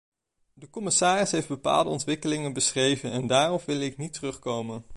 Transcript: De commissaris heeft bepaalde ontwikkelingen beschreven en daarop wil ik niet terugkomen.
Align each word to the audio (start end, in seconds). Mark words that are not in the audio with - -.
De 0.53 0.69
commissaris 0.69 1.31
heeft 1.31 1.47
bepaalde 1.47 1.89
ontwikkelingen 1.89 2.53
beschreven 2.53 3.11
en 3.11 3.27
daarop 3.27 3.61
wil 3.65 3.79
ik 3.79 3.97
niet 3.97 4.13
terugkomen. 4.13 4.85